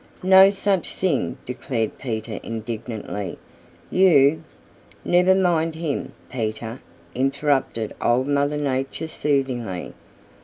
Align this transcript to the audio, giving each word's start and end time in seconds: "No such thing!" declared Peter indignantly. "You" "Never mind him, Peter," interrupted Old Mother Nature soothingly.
"No 0.23 0.49
such 0.49 0.95
thing!" 0.95 1.37
declared 1.45 1.99
Peter 1.99 2.39
indignantly. 2.41 3.37
"You" 3.91 4.43
"Never 5.05 5.35
mind 5.35 5.75
him, 5.75 6.13
Peter," 6.27 6.79
interrupted 7.13 7.93
Old 8.01 8.25
Mother 8.27 8.57
Nature 8.57 9.07
soothingly. 9.09 9.93